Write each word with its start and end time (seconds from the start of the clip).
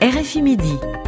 RFI 0.00 0.42
Midi. 0.42 1.07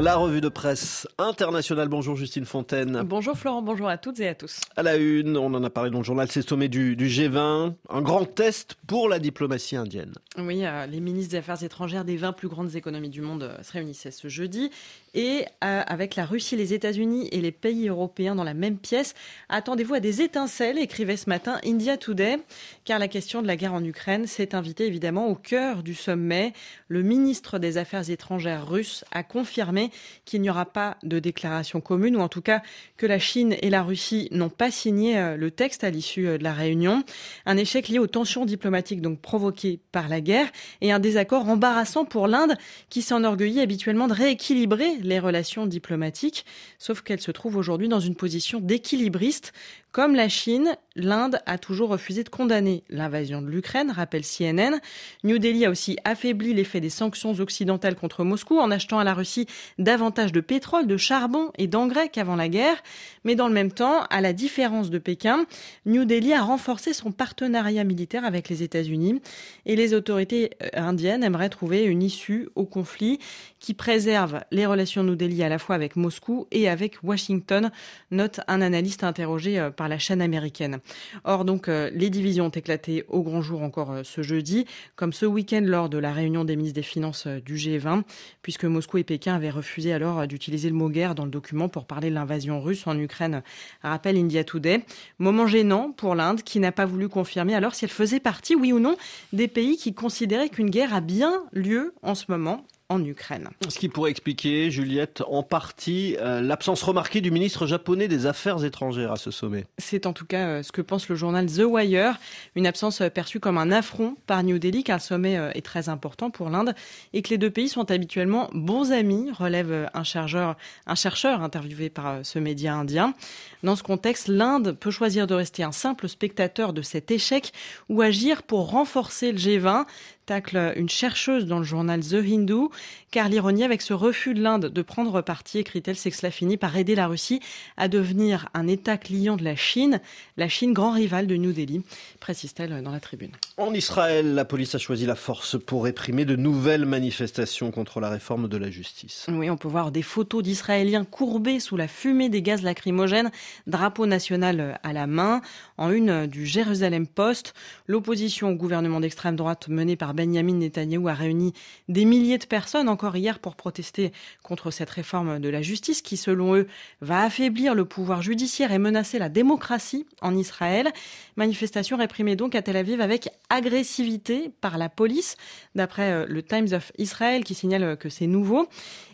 La 0.00 0.14
revue 0.14 0.40
de 0.40 0.48
presse 0.48 1.08
internationale. 1.18 1.88
Bonjour 1.88 2.14
Justine 2.14 2.44
Fontaine. 2.44 3.02
Bonjour 3.04 3.36
Florent, 3.36 3.62
bonjour 3.62 3.88
à 3.88 3.98
toutes 3.98 4.20
et 4.20 4.28
à 4.28 4.34
tous. 4.34 4.60
À 4.76 4.84
la 4.84 4.96
une, 4.96 5.36
on 5.36 5.52
en 5.54 5.64
a 5.64 5.70
parlé 5.70 5.90
dans 5.90 5.98
le 5.98 6.04
journal, 6.04 6.28
c'est 6.30 6.48
sommet 6.48 6.68
du, 6.68 6.94
du, 6.94 7.08
G20, 7.08 7.74
un 7.88 8.02
grand 8.02 8.24
test 8.24 8.76
pour 8.86 9.08
la 9.08 9.18
diplomatie 9.18 9.74
indienne. 9.74 10.12
Oui, 10.38 10.64
euh, 10.64 10.86
les 10.86 11.00
ministres 11.00 11.32
des 11.32 11.38
Affaires 11.38 11.64
étrangères 11.64 12.04
des 12.04 12.16
20 12.16 12.32
plus 12.32 12.46
grandes 12.46 12.76
économies 12.76 13.08
du 13.08 13.22
monde 13.22 13.42
euh, 13.42 13.62
se 13.62 13.72
réunissaient 13.72 14.12
ce 14.12 14.28
jeudi. 14.28 14.70
Et 15.14 15.44
euh, 15.64 15.82
avec 15.86 16.14
la 16.14 16.26
Russie, 16.26 16.54
les 16.54 16.74
États-Unis 16.74 17.28
et 17.32 17.40
les 17.40 17.50
pays 17.50 17.88
européens 17.88 18.36
dans 18.36 18.44
la 18.44 18.54
même 18.54 18.76
pièce, 18.76 19.14
attendez-vous 19.48 19.94
à 19.94 20.00
des 20.00 20.22
étincelles, 20.22 20.78
écrivait 20.78 21.16
ce 21.16 21.28
matin 21.28 21.58
India 21.66 21.96
Today, 21.96 22.38
car 22.84 23.00
la 23.00 23.08
question 23.08 23.42
de 23.42 23.48
la 23.48 23.56
guerre 23.56 23.74
en 23.74 23.82
Ukraine 23.82 24.28
s'est 24.28 24.54
invitée 24.54 24.86
évidemment 24.86 25.26
au 25.26 25.34
cœur 25.34 25.82
du 25.82 25.94
sommet. 25.94 26.52
Le 26.86 27.02
ministre 27.02 27.58
des 27.58 27.78
Affaires 27.78 28.08
étrangères 28.08 28.68
russe 28.68 29.04
a 29.10 29.24
confirmé 29.24 29.87
qu'il 30.24 30.40
n'y 30.40 30.50
aura 30.50 30.66
pas 30.66 30.96
de 31.02 31.18
déclaration 31.18 31.80
commune, 31.80 32.16
ou 32.16 32.20
en 32.20 32.28
tout 32.28 32.42
cas 32.42 32.62
que 32.96 33.06
la 33.06 33.18
Chine 33.18 33.56
et 33.62 33.70
la 33.70 33.82
Russie 33.82 34.28
n'ont 34.32 34.50
pas 34.50 34.70
signé 34.70 35.18
euh, 35.18 35.36
le 35.36 35.50
texte 35.50 35.84
à 35.84 35.90
l'issue 35.90 36.28
euh, 36.28 36.38
de 36.38 36.44
la 36.44 36.52
réunion. 36.52 37.04
Un 37.46 37.56
échec 37.56 37.88
lié 37.88 37.98
aux 37.98 38.06
tensions 38.06 38.44
diplomatiques 38.44 39.00
donc 39.00 39.20
provoquées 39.20 39.80
par 39.92 40.08
la 40.08 40.20
guerre 40.20 40.48
et 40.80 40.92
un 40.92 40.98
désaccord 40.98 41.48
embarrassant 41.48 42.04
pour 42.04 42.26
l'Inde 42.26 42.56
qui 42.88 43.02
s'enorgueillit 43.02 43.60
habituellement 43.60 44.08
de 44.08 44.14
rééquilibrer 44.14 44.96
les 45.00 45.18
relations 45.18 45.66
diplomatiques, 45.66 46.44
sauf 46.78 47.02
qu'elle 47.02 47.20
se 47.20 47.30
trouve 47.30 47.56
aujourd'hui 47.56 47.88
dans 47.88 48.00
une 48.00 48.14
position 48.14 48.60
d'équilibriste 48.60 49.52
comme 49.90 50.14
la 50.14 50.28
Chine, 50.28 50.76
l'Inde 50.96 51.40
a 51.46 51.56
toujours 51.56 51.88
refusé 51.88 52.22
de 52.22 52.28
condamner 52.28 52.84
l'invasion 52.90 53.40
de 53.40 53.48
l'Ukraine, 53.48 53.90
rappelle 53.90 54.22
CNN. 54.22 54.80
New 55.24 55.38
Delhi 55.38 55.64
a 55.64 55.70
aussi 55.70 55.96
affaibli 56.04 56.52
l'effet 56.52 56.80
des 56.80 56.90
sanctions 56.90 57.32
occidentales 57.40 57.94
contre 57.94 58.22
Moscou 58.22 58.58
en 58.58 58.70
achetant 58.70 58.98
à 58.98 59.04
la 59.04 59.14
Russie 59.14 59.46
davantage 59.78 60.32
de 60.32 60.40
pétrole, 60.40 60.86
de 60.86 60.96
charbon 60.96 61.50
et 61.56 61.66
d'engrais 61.66 62.08
qu'avant 62.08 62.36
la 62.36 62.48
guerre. 62.48 62.82
Mais 63.24 63.34
dans 63.34 63.48
le 63.48 63.54
même 63.54 63.72
temps, 63.72 64.02
à 64.10 64.20
la 64.20 64.32
différence 64.32 64.90
de 64.90 64.98
Pékin, 64.98 65.46
New 65.86 66.04
Delhi 66.04 66.32
a 66.32 66.42
renforcé 66.42 66.92
son 66.92 67.12
partenariat 67.12 67.84
militaire 67.84 68.24
avec 68.24 68.48
les 68.48 68.62
États-Unis 68.62 69.20
et 69.66 69.76
les 69.76 69.94
autorités 69.94 70.50
euh, 70.62 70.68
indiennes 70.74 71.22
aimeraient 71.22 71.48
trouver 71.48 71.84
une 71.84 72.02
issue 72.02 72.48
au 72.54 72.64
conflit 72.64 73.18
qui 73.60 73.74
préserve 73.74 74.40
les 74.50 74.66
relations 74.66 75.02
New 75.02 75.16
Delhi 75.16 75.42
à 75.42 75.48
la 75.48 75.58
fois 75.58 75.74
avec 75.74 75.96
Moscou 75.96 76.46
et 76.50 76.68
avec 76.68 76.98
Washington, 77.02 77.70
note 78.10 78.40
un 78.48 78.60
analyste 78.60 79.04
interrogé 79.04 79.58
euh, 79.58 79.70
par 79.70 79.88
la 79.88 79.98
chaîne 79.98 80.22
américaine. 80.22 80.78
Or, 81.24 81.44
donc, 81.44 81.68
euh, 81.68 81.90
les 81.92 82.10
divisions 82.10 82.46
ont 82.46 82.50
éclaté 82.50 83.04
au 83.08 83.22
grand 83.22 83.42
jour 83.42 83.62
encore 83.62 83.98
ce 84.02 84.22
jeudi, 84.22 84.66
comme 84.96 85.12
ce 85.12 85.26
week-end 85.26 85.62
lors 85.64 85.88
de 85.88 85.98
la 85.98 86.12
réunion 86.12 86.44
des 86.44 86.56
ministres 86.56 86.76
des 86.76 86.82
Finances 86.82 87.26
du 87.26 87.56
G20, 87.56 88.02
puisque 88.42 88.64
Moscou 88.64 88.98
et 88.98 89.04
Pékin 89.04 89.34
avaient 89.34 89.50
refusé 89.50 89.67
alors 89.92 90.26
d'utiliser 90.26 90.68
le 90.68 90.74
mot 90.74 90.88
guerre 90.88 91.14
dans 91.14 91.24
le 91.24 91.30
document 91.30 91.68
pour 91.68 91.86
parler 91.86 92.10
de 92.10 92.14
l'invasion 92.14 92.60
russe 92.60 92.86
en 92.86 92.98
Ukraine, 92.98 93.42
rappelle 93.82 94.16
India 94.16 94.44
Today. 94.44 94.84
Moment 95.18 95.46
gênant 95.46 95.92
pour 95.92 96.14
l'Inde 96.14 96.42
qui 96.42 96.58
n'a 96.60 96.72
pas 96.72 96.86
voulu 96.86 97.08
confirmer 97.08 97.54
alors 97.54 97.74
si 97.74 97.84
elle 97.84 97.90
faisait 97.90 98.20
partie, 98.20 98.54
oui 98.54 98.72
ou 98.72 98.80
non, 98.80 98.96
des 99.32 99.48
pays 99.48 99.76
qui 99.76 99.94
considéraient 99.94 100.48
qu'une 100.48 100.70
guerre 100.70 100.94
a 100.94 101.00
bien 101.00 101.42
lieu 101.52 101.94
en 102.02 102.14
ce 102.14 102.24
moment 102.28 102.64
en 102.90 103.04
Ukraine. 103.04 103.50
Ce 103.68 103.78
qui 103.78 103.88
pourrait 103.88 104.10
expliquer, 104.10 104.70
Juliette, 104.70 105.22
en 105.28 105.42
partie 105.42 106.16
euh, 106.18 106.40
l'absence 106.40 106.82
remarquée 106.82 107.20
du 107.20 107.30
ministre 107.30 107.66
japonais 107.66 108.08
des 108.08 108.24
Affaires 108.24 108.64
étrangères 108.64 109.12
à 109.12 109.16
ce 109.16 109.30
sommet. 109.30 109.66
C'est 109.76 110.06
en 110.06 110.14
tout 110.14 110.24
cas 110.24 110.46
euh, 110.46 110.62
ce 110.62 110.72
que 110.72 110.80
pense 110.80 111.08
le 111.10 111.16
journal 111.16 111.46
The 111.46 111.64
Wire, 111.64 112.18
une 112.56 112.66
absence 112.66 113.02
euh, 113.02 113.10
perçue 113.10 113.40
comme 113.40 113.58
un 113.58 113.72
affront 113.72 114.16
par 114.26 114.42
New 114.42 114.58
Delhi 114.58 114.84
car 114.84 114.96
le 114.96 115.02
sommet 115.02 115.34
est 115.54 115.64
très 115.64 115.88
important 115.90 116.30
pour 116.30 116.48
l'Inde 116.48 116.74
et 117.12 117.20
que 117.20 117.28
les 117.28 117.38
deux 117.38 117.50
pays 117.50 117.68
sont 117.68 117.90
habituellement 117.90 118.48
bons 118.54 118.90
amis, 118.92 119.30
relève 119.32 119.90
un 119.92 120.04
chercheur, 120.04 120.56
un 120.86 120.94
chercheur 120.94 121.42
interviewé 121.42 121.90
par 121.90 122.24
ce 122.24 122.38
média 122.38 122.74
indien. 122.74 123.14
Dans 123.62 123.76
ce 123.76 123.82
contexte, 123.82 124.28
l'Inde 124.28 124.72
peut 124.72 124.90
choisir 124.90 125.26
de 125.26 125.34
rester 125.34 125.62
un 125.62 125.72
simple 125.72 126.08
spectateur 126.08 126.72
de 126.72 126.82
cet 126.82 127.10
échec 127.10 127.52
ou 127.88 128.00
agir 128.00 128.42
pour 128.42 128.70
renforcer 128.70 129.32
le 129.32 129.38
G20 129.38 129.84
tacle 130.28 130.74
une 130.76 130.90
chercheuse 130.90 131.46
dans 131.46 131.58
le 131.58 131.64
journal 131.64 132.00
The 132.00 132.16
Hindu, 132.16 132.68
car 133.10 133.30
l'ironie 133.30 133.64
avec 133.64 133.80
ce 133.80 133.94
refus 133.94 134.34
de 134.34 134.42
l'Inde 134.42 134.66
de 134.66 134.82
prendre 134.82 135.22
parti, 135.22 135.56
écrit-elle, 135.58 135.96
c'est 135.96 136.10
que 136.10 136.16
cela 136.16 136.30
finit 136.30 136.58
par 136.58 136.76
aider 136.76 136.94
la 136.94 137.06
Russie 137.06 137.40
à 137.78 137.88
devenir 137.88 138.50
un 138.52 138.68
État 138.68 138.98
client 138.98 139.36
de 139.38 139.44
la 139.44 139.56
Chine, 139.56 140.02
la 140.36 140.48
Chine 140.48 140.74
grand 140.74 140.92
rival 140.92 141.26
de 141.26 141.36
New 141.36 141.52
Delhi, 141.52 141.80
précise-t-elle 142.20 142.82
dans 142.82 142.90
la 142.90 143.00
tribune. 143.00 143.30
En 143.56 143.72
Israël, 143.72 144.34
la 144.34 144.44
police 144.44 144.74
a 144.74 144.78
choisi 144.78 145.06
la 145.06 145.14
force 145.14 145.58
pour 145.58 145.84
réprimer 145.84 146.26
de 146.26 146.36
nouvelles 146.36 146.84
manifestations 146.84 147.70
contre 147.70 148.00
la 148.00 148.10
réforme 148.10 148.48
de 148.48 148.58
la 148.58 148.70
justice. 148.70 149.24
Oui, 149.28 149.48
on 149.48 149.56
peut 149.56 149.68
voir 149.68 149.90
des 149.90 150.02
photos 150.02 150.42
d'Israéliens 150.42 151.06
courbés 151.06 151.58
sous 151.58 151.78
la 151.78 151.88
fumée 151.88 152.28
des 152.28 152.42
gaz 152.42 152.60
lacrymogènes, 152.60 153.30
drapeau 153.66 154.04
national 154.04 154.78
à 154.82 154.92
la 154.92 155.06
main. 155.06 155.40
En 155.78 155.90
une 155.90 156.26
du 156.26 156.44
Jérusalem 156.44 157.06
Post, 157.06 157.54
l'opposition 157.86 158.50
au 158.50 158.54
gouvernement 158.54 159.00
d'extrême 159.00 159.36
droite 159.36 159.68
mené 159.68 159.96
par 159.96 160.12
Benjamin 160.18 160.54
Netanyahou 160.54 161.06
a 161.06 161.14
réuni 161.14 161.52
des 161.86 162.04
milliers 162.04 162.38
de 162.38 162.44
personnes 162.44 162.88
encore 162.88 163.16
hier 163.16 163.38
pour 163.38 163.54
protester 163.54 164.10
contre 164.42 164.72
cette 164.72 164.90
réforme 164.90 165.38
de 165.38 165.48
la 165.48 165.62
justice 165.62 166.02
qui, 166.02 166.16
selon 166.16 166.56
eux, 166.56 166.66
va 167.00 167.22
affaiblir 167.22 167.76
le 167.76 167.84
pouvoir 167.84 168.20
judiciaire 168.20 168.72
et 168.72 168.78
menacer 168.78 169.20
la 169.20 169.28
démocratie 169.28 170.06
en 170.20 170.36
Israël. 170.36 170.88
Manifestation 171.36 171.96
réprimée 171.96 172.34
donc 172.34 172.56
à 172.56 172.62
Tel 172.62 172.76
Aviv 172.76 173.00
avec 173.00 173.28
agressivité 173.48 174.50
par 174.60 174.76
la 174.76 174.88
police, 174.88 175.36
d'après 175.76 176.10
euh, 176.10 176.26
le 176.28 176.42
Times 176.42 176.72
of 176.72 176.90
Israel 176.98 177.44
qui 177.44 177.54
signale 177.54 177.96
que 177.96 178.08
c'est 178.08 178.26
nouveau. 178.26 178.68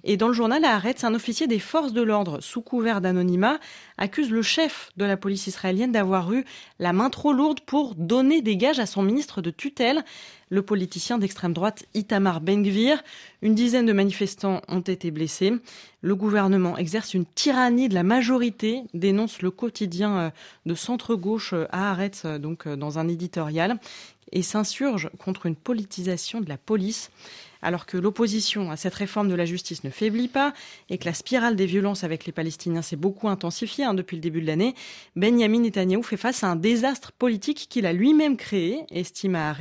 Et 0.04 0.16
dans 0.16 0.28
le 0.28 0.34
journal 0.34 0.64
à 0.64 0.80
un 1.02 1.14
officier 1.14 1.46
des 1.46 1.58
forces 1.58 1.92
de 1.92 2.02
l'ordre, 2.02 2.40
sous 2.40 2.62
couvert 2.62 3.00
d'anonymat, 3.00 3.58
accuse 3.98 4.30
le 4.30 4.42
chef 4.42 4.90
de 4.96 5.04
la 5.04 5.16
police 5.16 5.46
israélienne 5.46 5.92
d'avoir 5.92 6.32
eu 6.32 6.44
la 6.78 6.92
main 6.92 7.10
trop 7.10 7.32
lourde 7.32 7.60
pour 7.60 7.94
donner 7.94 8.40
des 8.40 8.56
gages 8.56 8.78
à 8.78 8.86
son 8.86 9.02
ministre 9.02 9.42
de 9.42 9.50
tutelle, 9.50 10.04
le 10.48 10.62
politicien 10.62 11.18
d'extrême 11.18 11.52
droite 11.52 11.84
Itamar 11.94 12.40
Ben-Gvir. 12.40 13.02
Une 13.42 13.54
dizaine 13.54 13.86
de 13.86 13.92
manifestants 13.92 14.60
ont 14.68 14.80
été 14.80 15.10
blessés. 15.10 15.52
Le 16.00 16.14
gouvernement 16.14 16.76
exerce 16.76 17.14
une 17.14 17.24
tyrannie 17.24 17.88
de 17.88 17.94
la 17.94 18.02
majorité, 18.02 18.82
dénonce 18.92 19.42
le 19.42 19.50
quotidien 19.50 20.18
euh, 20.18 20.30
de 20.66 20.74
centre-gauche 20.74 21.52
euh, 21.54 21.66
à 21.70 21.90
Haaretz, 21.90 22.26
donc 22.26 22.66
euh, 22.66 22.76
dans 22.76 22.98
un 22.98 23.08
éditorial, 23.08 23.78
et 24.32 24.42
s'insurge 24.42 25.10
contre 25.18 25.46
une 25.46 25.56
politisation 25.56 26.40
de 26.40 26.48
la 26.48 26.58
police 26.58 27.10
alors 27.64 27.86
que 27.86 27.96
l'opposition 27.96 28.70
à 28.70 28.76
cette 28.76 28.94
réforme 28.94 29.28
de 29.28 29.34
la 29.34 29.46
justice 29.46 29.82
ne 29.82 29.90
faiblit 29.90 30.28
pas 30.28 30.52
et 30.90 30.98
que 30.98 31.06
la 31.06 31.14
spirale 31.14 31.56
des 31.56 31.66
violences 31.66 32.04
avec 32.04 32.26
les 32.26 32.32
Palestiniens 32.32 32.82
s'est 32.82 32.94
beaucoup 32.94 33.28
intensifiée 33.28 33.84
hein, 33.84 33.94
depuis 33.94 34.16
le 34.16 34.20
début 34.20 34.42
de 34.42 34.46
l'année, 34.46 34.74
Benjamin 35.16 35.60
Netanyahu 35.60 36.02
fait 36.02 36.16
face 36.18 36.44
à 36.44 36.48
un 36.48 36.56
désastre 36.56 37.10
politique 37.12 37.66
qu'il 37.70 37.86
a 37.86 37.92
lui-même 37.92 38.36
créé, 38.36 38.84
estime 38.90 39.34
à 39.34 39.54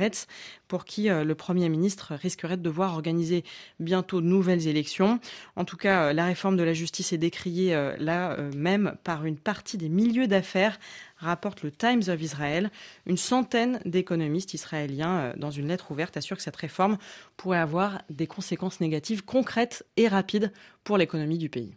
pour 0.68 0.84
qui 0.84 1.08
euh, 1.08 1.24
le 1.24 1.34
Premier 1.34 1.68
ministre 1.68 2.14
risquerait 2.14 2.56
de 2.56 2.62
devoir 2.62 2.94
organiser 2.94 3.44
bientôt 3.80 4.20
de 4.20 4.26
nouvelles 4.26 4.66
élections. 4.66 5.20
En 5.56 5.64
tout 5.64 5.76
cas, 5.76 6.06
euh, 6.08 6.12
la 6.12 6.26
réforme 6.26 6.56
de 6.56 6.62
la 6.62 6.72
justice 6.72 7.12
est 7.12 7.18
décriée 7.18 7.74
euh, 7.74 7.94
là 7.98 8.36
même 8.56 8.96
par 9.04 9.24
une 9.24 9.38
partie 9.38 9.78
des 9.78 9.88
milieux 9.88 10.26
d'affaires 10.26 10.78
rapporte 11.24 11.62
le 11.62 11.70
Times 11.70 12.02
of 12.08 12.22
Israel. 12.22 12.70
Une 13.06 13.16
centaine 13.16 13.80
d'économistes 13.84 14.54
israéliens, 14.54 15.32
dans 15.36 15.50
une 15.50 15.68
lettre 15.68 15.90
ouverte, 15.90 16.16
assurent 16.16 16.36
que 16.36 16.42
cette 16.42 16.56
réforme 16.56 16.98
pourrait 17.36 17.58
avoir 17.58 18.02
des 18.10 18.26
conséquences 18.26 18.80
négatives 18.80 19.24
concrètes 19.24 19.84
et 19.96 20.08
rapides 20.08 20.52
pour 20.84 20.98
l'économie 20.98 21.38
du 21.38 21.48
pays. 21.48 21.74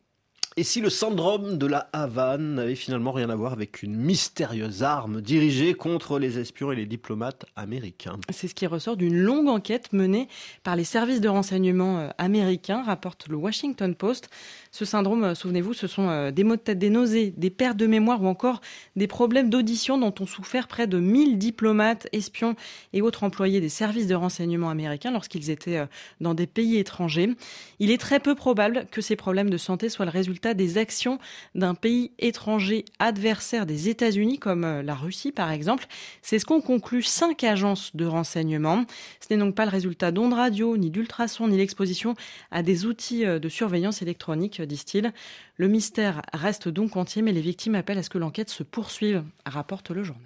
Et 0.59 0.63
si 0.63 0.81
le 0.81 0.89
syndrome 0.89 1.59
de 1.59 1.67
la 1.67 1.87
Havane 1.93 2.55
n'avait 2.55 2.73
finalement 2.73 3.11
rien 3.11 3.29
à 3.29 3.35
voir 3.35 3.53
avec 3.53 3.83
une 3.83 3.95
mystérieuse 3.95 4.81
arme 4.81 5.21
dirigée 5.21 5.75
contre 5.75 6.17
les 6.17 6.39
espions 6.39 6.71
et 6.71 6.75
les 6.75 6.87
diplomates 6.87 7.45
américains? 7.55 8.15
C'est 8.31 8.47
ce 8.47 8.55
qui 8.55 8.65
ressort 8.65 8.97
d'une 8.97 9.15
longue 9.15 9.49
enquête 9.49 9.93
menée 9.93 10.27
par 10.63 10.75
les 10.75 10.83
services 10.83 11.21
de 11.21 11.29
renseignement 11.29 11.99
euh, 11.99 12.09
américains, 12.17 12.81
rapporte 12.81 13.27
le 13.27 13.35
Washington 13.35 13.93
Post. 13.93 14.31
Ce 14.71 14.83
syndrome, 14.83 15.25
euh, 15.25 15.35
souvenez-vous, 15.35 15.75
ce 15.75 15.85
sont 15.85 16.09
euh, 16.09 16.31
des 16.31 16.43
maux 16.43 16.55
de 16.55 16.61
tête, 16.61 16.79
des 16.79 16.89
nausées, 16.89 17.35
des 17.37 17.51
pertes 17.51 17.77
de 17.77 17.85
mémoire 17.85 18.23
ou 18.23 18.25
encore 18.25 18.61
des 18.95 19.05
problèmes 19.05 19.51
d'audition 19.51 19.99
dont 19.99 20.15
ont 20.19 20.25
souffert 20.25 20.67
près 20.67 20.87
de 20.87 20.97
1000 20.97 21.37
diplomates, 21.37 22.07
espions 22.13 22.55
et 22.93 23.03
autres 23.03 23.23
employés 23.23 23.61
des 23.61 23.69
services 23.69 24.07
de 24.07 24.15
renseignement 24.15 24.71
américains 24.71 25.11
lorsqu'ils 25.11 25.51
étaient 25.51 25.85
dans 26.19 26.33
des 26.33 26.47
pays 26.47 26.77
étrangers. 26.77 27.29
Il 27.77 27.91
est 27.91 27.99
très 27.99 28.19
peu 28.19 28.33
probable 28.33 28.87
que 28.89 29.01
ces 29.01 29.15
problèmes 29.15 29.51
de 29.51 29.57
santé 29.57 29.89
soient 29.89 30.05
le 30.05 30.11
résultat 30.11 30.46
des 30.53 30.77
actions 30.77 31.19
d'un 31.55 31.75
pays 31.75 32.11
étranger 32.19 32.85
adversaire 32.99 33.65
des 33.65 33.89
États-Unis, 33.89 34.39
comme 34.39 34.63
euh, 34.63 34.83
la 34.83 34.95
Russie 34.95 35.31
par 35.31 35.51
exemple. 35.51 35.87
C'est 36.21 36.39
ce 36.39 36.45
qu'ont 36.45 36.61
conclu 36.61 37.01
cinq 37.01 37.43
agences 37.43 37.95
de 37.95 38.05
renseignement. 38.05 38.85
Ce 39.19 39.33
n'est 39.33 39.39
donc 39.39 39.55
pas 39.55 39.65
le 39.65 39.71
résultat 39.71 40.11
d'ondes 40.11 40.33
radio, 40.33 40.77
ni 40.77 40.89
d'ultrasons, 40.89 41.47
ni 41.47 41.57
l'exposition 41.57 42.15
à 42.51 42.63
des 42.63 42.85
outils 42.85 43.25
euh, 43.25 43.39
de 43.39 43.49
surveillance 43.49 44.01
électronique, 44.01 44.61
disent-ils. 44.61 45.13
Le 45.55 45.67
mystère 45.67 46.21
reste 46.33 46.69
donc 46.69 46.97
entier, 46.97 47.21
mais 47.21 47.31
les 47.31 47.41
victimes 47.41 47.75
appellent 47.75 47.97
à 47.97 48.03
ce 48.03 48.09
que 48.09 48.17
l'enquête 48.17 48.49
se 48.49 48.63
poursuive, 48.63 49.23
rapporte 49.45 49.89
le 49.89 50.03
journal. 50.03 50.23